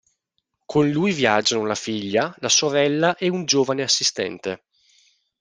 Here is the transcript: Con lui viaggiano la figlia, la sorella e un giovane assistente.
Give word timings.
Con 0.65 0.89
lui 0.89 1.11
viaggiano 1.13 1.63
la 1.67 1.75
figlia, 1.75 2.35
la 2.39 2.49
sorella 2.49 3.15
e 3.17 3.27
un 3.29 3.45
giovane 3.45 3.83
assistente. 3.83 4.63